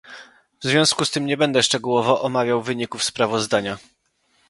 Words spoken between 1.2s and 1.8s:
nie będę